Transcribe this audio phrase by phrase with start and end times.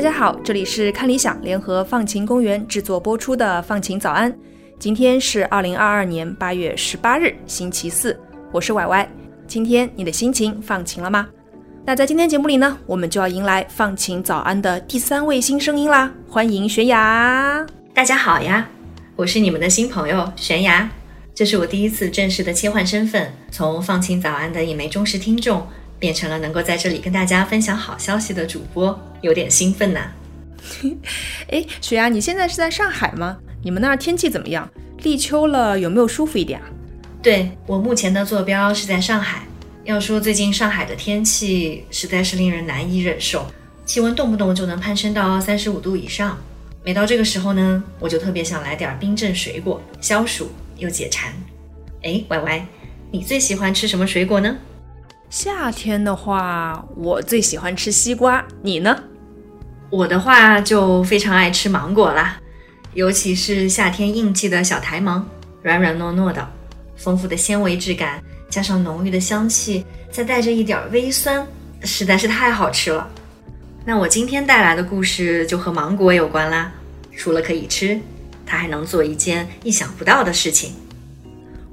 [0.00, 4.32] 大家好，这里是看理想联合放晴公园制作播出的《放晴早安》。
[4.78, 8.18] 今天是二零二二年八月十八日，星期四，
[8.50, 9.06] 我是歪歪。
[9.46, 11.28] 今天你的心情放晴了吗？
[11.84, 17.66] 那在今天节目里呢，我们就要迎来《放晴早安》的第三位新声音啦，欢迎悬崖。
[17.92, 18.70] 大家好呀，
[19.16, 20.88] 我是你们的新朋友悬崖。
[21.34, 25.66] 这是我第一次正式的切换身份，从《放晴早安》的一枚忠实听众。
[26.00, 30.10] 变成了能够在这里跟大家分享好消息的主播，有点兴奋呐。
[31.48, 33.36] 哎，雪芽，你现在是在上海吗？
[33.62, 34.68] 你们那儿天气怎么样？
[35.02, 36.66] 立秋了，有没有舒服一点啊？
[37.22, 39.42] 对我目前的坐标是在上海。
[39.84, 43.46] 要说最近上海的天气实在是令人难以忍受，
[43.84, 46.38] 气温动不动就能攀升到三十五度以上。
[46.84, 51.32] 每到这个时候呢，我就特别想来点冰镇水果，消暑又解馋。
[52.02, 52.66] 哎，歪歪，
[53.10, 54.56] 你最喜欢吃什么水果呢？
[55.30, 58.44] 夏天的话，我最喜欢吃西瓜。
[58.62, 59.00] 你呢？
[59.88, 62.36] 我的话就非常爱吃芒果啦，
[62.94, 65.24] 尤其是夏天应季的小台芒，
[65.62, 66.44] 软软糯糯的，
[66.96, 71.46] 丰富的纤维质感，加上浓郁的香气，再带着一点微酸，
[71.84, 73.08] 实在是太好吃了。
[73.84, 76.72] 那我今天带来的故事就和芒果有关啦。
[77.16, 78.00] 除了可以吃，
[78.44, 80.74] 它还能做一件意想不到的事情。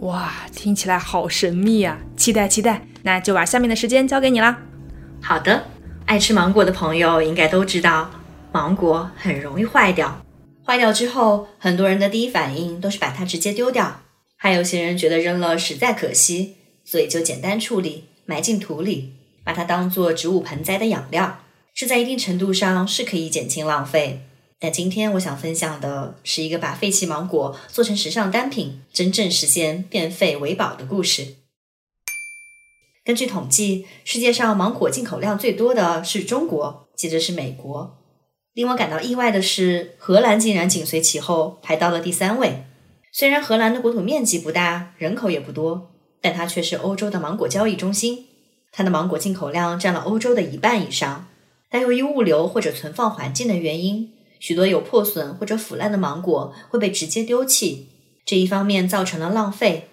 [0.00, 1.98] 哇，听起来好神秘啊！
[2.16, 4.60] 期待期待，那就把下面的时间交给你啦。
[5.22, 5.64] 好的，
[6.04, 8.10] 爱吃芒果的朋友应该都知道，
[8.52, 10.20] 芒果很容易坏掉。
[10.62, 14.02] 坏掉之后，很多人的第一反应都是把它直接丢掉，
[14.36, 21.38] 还有些人觉得扔了实在可惜，所以就简单处理，埋进土里，把它当做植物盆栽的养料。
[21.74, 24.20] 这在一定程度上是可以减轻浪费。
[24.60, 31.36] 但今天我想分享的是一个把废弃芒果做成时尚单品，真正实现变废为宝的故事。
[33.08, 37.96] 根据统计，世界上芒果进口量最多的是中国，接着是美国。
[38.52, 42.64] 令我感到意外的是，荷兰竟然紧随其后，排到了第三位。
[43.10, 48.26] 虽然荷兰的国土面积不大，人口也不多，但它却是欧洲的芒果交易中心。
[48.72, 51.28] 它的芒果进口量占了欧洲的一半以上。
[51.70, 57.88] 但由于物流或者存放环境的原因，许多有破损或者腐烂的芒果会被直接丢弃，
[58.26, 59.87] 这一方面造成了浪费，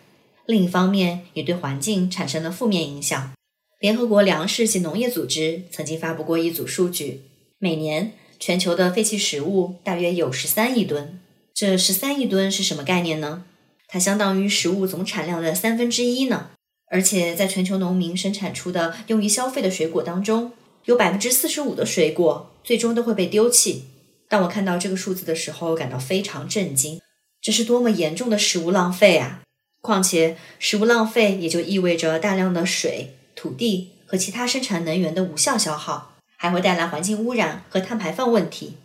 [0.45, 3.33] 另一方面也对环境产生了负面影响。
[3.79, 7.21] 联合国粮食及农业组织曾经发布过一组数据，
[7.59, 11.19] 每年全球的废弃食物大约有十三亿吨。
[11.53, 13.45] 这十三亿吨是什么概念呢？
[13.87, 16.49] 它相当于食物总产量的三分之一呢。
[16.91, 20.51] 而且在全球农民生产出的用于消费的水果当中，
[20.85, 23.85] 有百分之四十五的水果最终都会被丢弃。
[24.29, 27.01] 当我看到这个数字的时候，感到非常震惊。
[27.41, 29.41] 这是多么严重的食物浪费啊！
[29.85, 38.77] 况且，食物浪费也就意味着大量的水、土地和其他生产能源的无效消耗，还会带来环境污染和碳排放问题。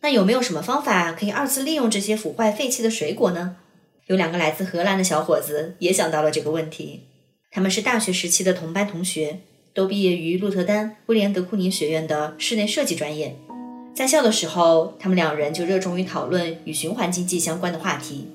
[0.00, 3.56] 那有没有什么方法可以二次利用这些腐坏废弃的水果呢？
[4.06, 7.02] 有两个来自荷兰的小伙子也想到了这个问题。
[7.50, 9.40] 他们是大学时期的同班同学，
[9.74, 13.36] 都毕业于鹿特丹威廉德库宁学院的室内设计专业。
[13.94, 18.28] 在校的时候，他们两人就热衷于讨论与循环经济相关的话题，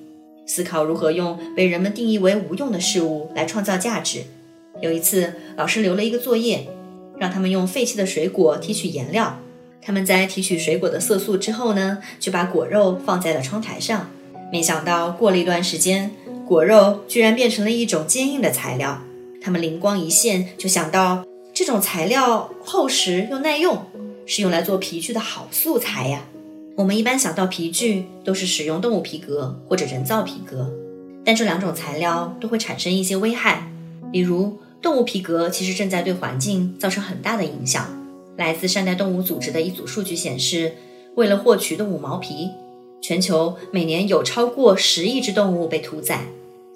[0.54, 4.24] 思考如何用被人们定义为无用的事物来创造价值。
[4.82, 6.68] 有一次，老师留了一个作业，
[7.18, 9.40] 让他们用废弃的水果提取颜料。
[9.82, 14.10] 他们在提取水果的色素之后呢，就把果肉放在了窗台上。
[14.52, 16.12] 没想到过了一段时间，
[16.46, 19.02] 果肉居然变成了一种坚硬的材料。
[19.42, 23.86] 他们灵光一现，就想到这种材料厚实又耐用。
[24.26, 26.26] 是用来做皮具的好素材呀。
[26.76, 30.72] 我们一般想到皮具都是使用动物皮革或者人造皮革，
[31.26, 33.70] 但这两种材料都会产生一些危害。
[34.12, 37.86] 比如，动物皮革其实正在对环境造成很大的影响。
[38.38, 40.74] 来自善待动物组织的一组数据显示，
[41.16, 42.50] 为了获取动物毛皮，
[43.02, 46.26] 全球每年有超过十亿只动物被屠宰，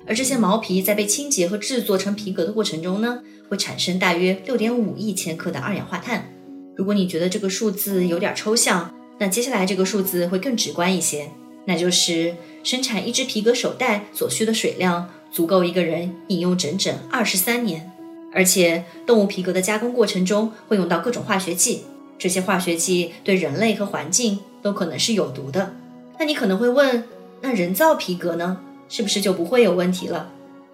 [0.06, 6.30] 而这些毛皮在被清洁和制作成皮革的过程中呢，会产生大约六点五亿千克的二氧化碳。
[6.75, 11.29] 如果你觉得这个数字有点抽象，那接下来这个数字会更直观一些，
[11.65, 17.91] 那就是生产一只皮革手袋所需的水量足够一个人饮用整整二十三年。
[18.33, 21.85] 而且，动物皮革的加工过程中会用到各种化学剂，
[22.17, 25.73] 这些化学剂对人类和环境都可能是有毒的。
[26.19, 27.06] 那你可能会问，
[27.41, 28.59] 那人造皮革呢？
[28.89, 30.29] 是不是就不会有问题了？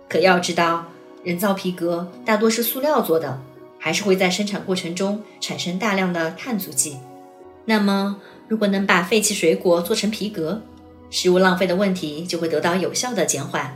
[0.09, 0.87] 可要知道，
[1.23, 3.41] 人造皮革大多是塑料做的。
[3.83, 6.97] 还是会在生产过程中产生大量的碳足迹。
[7.65, 10.61] 那么，如果能把废弃水果做成皮革，
[11.09, 13.75] 食物浪费的问题就会得到有效的减缓。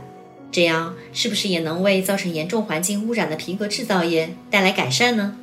[0.50, 5.36] 这样，是不是也能为造成严重环境污染的皮革制造业带来改善呢？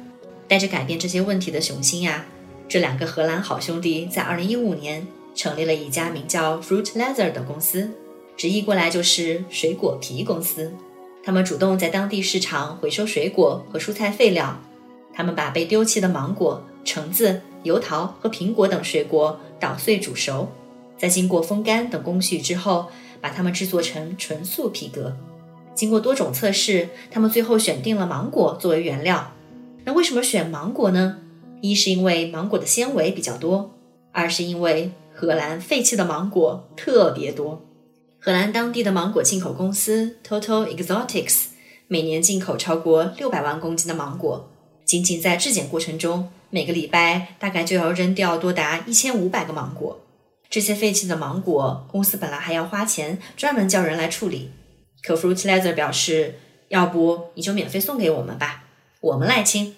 [0.47, 2.25] 带着改变这些问题的雄心呀，
[2.67, 7.89] 这两个荷兰好兄弟在2015年成立了一家名叫 Fruit Leather 的公司，
[8.35, 10.73] 直译过来就是水果皮公司。
[11.23, 14.59] 他们主动在当地市场回收水果和蔬菜废料，
[15.13, 20.47] 他们把被丢弃的芒果、橙子、油桃和苹果等水果捣碎煮熟，
[20.97, 22.87] 在经过风干等工序之后，
[23.19, 25.15] 把它们制作成纯素皮革。
[25.73, 29.31] 经过多种测试，他们最后选定了芒果作为原料。
[29.85, 31.17] 那为什么选芒果呢？
[31.61, 33.73] 一是因为芒果的纤维比较多，
[34.11, 37.65] 二是因为荷兰废弃的芒果特别多。
[38.19, 41.45] 荷兰当地的芒果进口公司 Total Exotics
[41.87, 44.49] 每年进口超过六百万公斤的芒果，
[44.85, 49.99] 仅仅在质检过程中，每个礼拜大概就要扔掉多达一千五百个芒果。
[50.51, 54.51] 这些废弃的芒果，公司本来还要花钱专门叫人来处理。
[55.01, 56.35] 可 Fruit Leather 表示，
[56.67, 58.65] 要不你就免费送给我们吧，
[59.01, 59.75] 我们来清。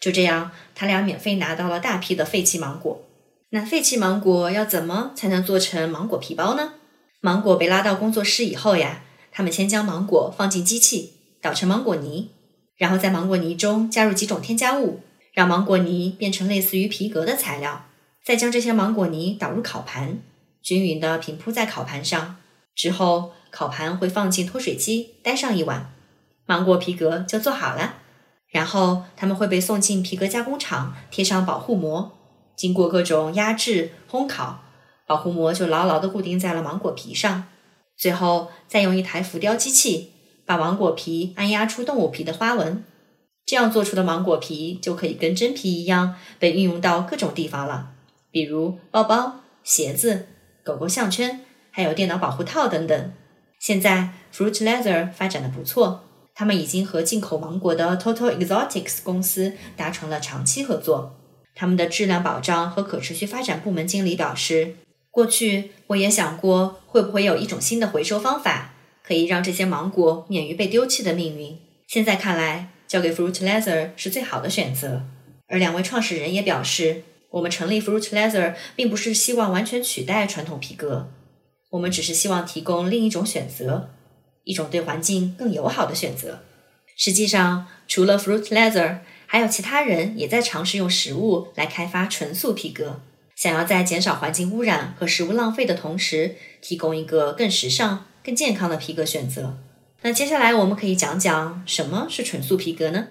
[0.00, 3.02] 就这样，他俩免费拿到了大批的废弃芒果。
[3.50, 6.72] 那废弃芒果要怎么才能做成芒果皮包呢？
[7.20, 11.12] 芒果被拉到工作室以后呀，他们先将芒果放进机器
[11.42, 12.30] 捣成芒果泥，
[12.78, 15.00] 然后在芒果泥中加入几种添加物，
[15.34, 17.84] 让芒果泥变成类似于皮革的材料。
[18.24, 20.22] 再将这些芒果泥倒入烤盘，
[20.62, 22.36] 均匀地平铺在烤盘上。
[22.74, 25.92] 之后，烤盘会放进脱水机待上一晚，
[26.46, 27.96] 芒果皮革就做好了。
[28.48, 32.16] 然后，它们会被送进皮革加工厂，贴上保护膜，
[32.56, 34.62] 经过各种压制、烘烤，
[35.06, 37.44] 保护膜就牢牢地固定在了芒果皮上。
[37.96, 40.12] 最后，再用一台浮雕机器
[40.46, 42.84] 把芒果皮按压出动物皮的花纹，
[43.46, 47.90] 这样做出的芒果皮就可以跟真皮一样被运用到各种地方了，
[48.30, 50.26] 比如包包、鞋子、
[50.62, 51.40] 狗狗项圈。
[51.76, 53.12] 还有电脑保护套等等。
[53.58, 61.16] 现在 Fruit Leather 发展的不错，他们已经和进口芒果的 Total Exotics 公司达成了长期合作。
[61.52, 64.76] 他们的质量保障和可持续发展部门经理表示
[65.10, 71.58] ：“过去我也想过，会不会有一种新的回收方法，可以让这些芒果免于被丢弃的命运。
[71.88, 75.02] 现在看来，交给 Fruit Leather 是最好的选择。”
[75.48, 81.10] 而两位创始人也表示：“我们成立 Fruit Leather 并不是希望完全取代传统皮革。”
[81.70, 83.90] 我们只是希望提供另一种选择，
[84.44, 86.40] 一种对环境更友好的选择。
[86.96, 93.00] 实际上，除了 Fruit Leather，还有其他人也在尝试用食物来开发纯素皮革，
[93.34, 99.58] 想要在减少环境污染和食物浪费的同时，提供一个更时尚、更健康的皮革选择。
[100.06, 103.08] 那接下来我们可以讲讲什么是纯素皮革呢？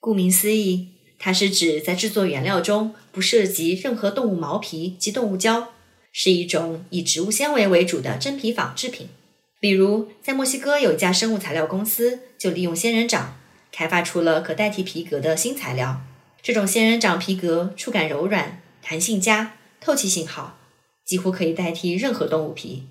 [0.00, 0.88] 顾名思义，
[1.18, 5.68] 它是指在制作原料中不涉及任何动物毛皮及动物胶。
[6.12, 9.08] 是一种以植物纤维为主的真皮仿制品。
[9.60, 13.36] 比如，在墨西哥有一家生物材料公司，就利用仙人掌
[13.70, 16.00] 开发出了可代替皮革的新材料。
[16.40, 20.58] 这种仙人掌皮革触感柔软、弹性佳、透气性好，
[21.04, 22.84] 几乎可以代替任何动物皮。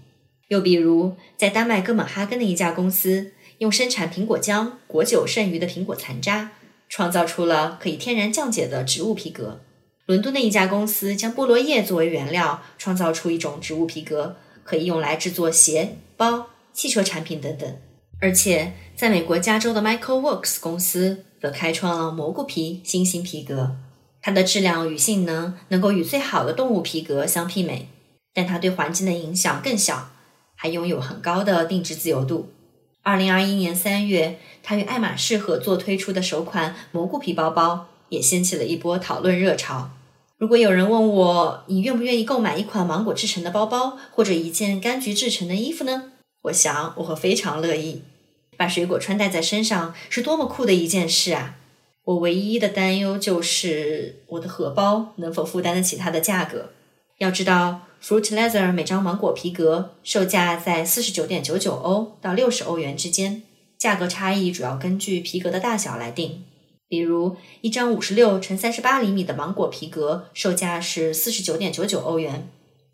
[0.52, 6.52] 又比如，在丹麦哥本哈根的一家公司，用生产苹果浆、果酒剩余的苹果残渣，
[6.90, 9.62] 创造出了可以天然降解的植物皮革。
[10.08, 14.36] 伦敦的一家公司将菠萝叶作为原料，创造出一种植物皮革，
[14.66, 17.74] 可以用来制作鞋、包、汽车产品等等。
[18.20, 23.78] 而且，在美国加州的 Michael Works 公司则开创了蘑菇皮新型皮革，
[24.22, 27.88] 它的质量与性能能够与最好的动物皮革相媲美，
[28.34, 30.12] 但它对环境的影响更小，
[30.62, 32.52] 还拥有很高的定制自由度。
[33.02, 39.90] 二零二一年三月，它与爱马仕合作推出的首款蘑菇皮包包也掀起了一波讨论热潮。
[40.38, 46.12] 如果有人问我，你愿不愿意购买一款芒果制成的包包，或者一件柑橘制成的衣服呢？
[46.44, 48.04] 我想我会非常乐意。
[48.56, 51.56] 把水果穿戴在身上是多么酷的一件事啊！
[52.04, 56.70] 我唯一的担忧就是我的荷包能否负担得起它的价格。
[57.18, 63.44] 要知道，Fruit Leather 每张芒果皮革售价在四十九点九九欧到六十欧元之间，
[63.78, 66.44] 价格差异主要根据皮革的大小来定。
[66.88, 72.50] 比如，一张五十六乘三十八厘米的芒果皮革售价是四十九点九九欧元，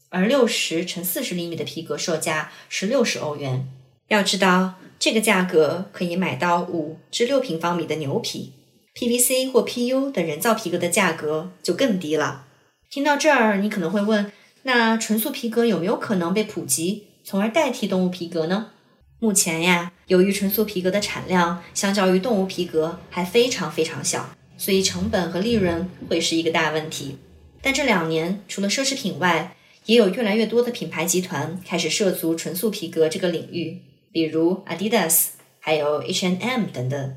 [0.09, 3.67] 而六十乘四十厘米的皮革售价是六十欧元。
[4.09, 8.53] 要知道，这个价格可以买到五至六平方米的牛皮。
[8.95, 12.45] PVC 或 PU 的人造皮革的价格就更低了。
[12.89, 14.31] 听到这儿，你可能会问：
[14.67, 18.71] 那纯素皮革有没有可能被普及，从而代替动物皮革呢？
[19.17, 27.17] 目前呀，由于纯素皮革的产量相较于动物皮革还非常非常小，所以成本和利润会是一个大问题。
[27.61, 29.55] 但这两年，除了奢侈品外，
[29.85, 33.81] 也有越来越多的品牌集团开始涉足纯素皮革这个领域，
[34.11, 35.27] 比如 Adidas，
[35.61, 37.15] 还有 H&M 等等。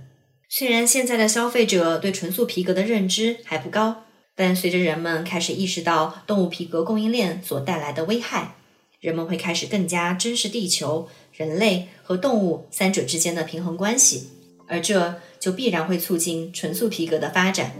[0.48, 4.04] 虽然现在的消费者对纯素皮革的认知还不高，
[4.34, 8.54] 但随着人们开始意识到动物皮革供应链所带来的危害，
[9.00, 14.28] 人们会开始更加珍视地球、人类和动物三者之间的平衡关系，
[14.66, 17.72] 而这就必然会促进纯素皮革的发展。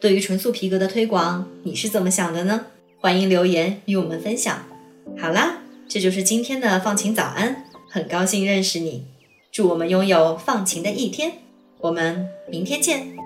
[0.00, 2.66] 对于纯素皮革的推广，你是怎么想的呢？
[3.00, 4.64] 欢迎留言与我们分享。
[5.18, 9.04] 好啦，这就是今天的放晴早安，很高兴认识你，
[9.50, 11.32] 祝我们拥有放晴的一天，
[11.80, 13.17] 我们明天见。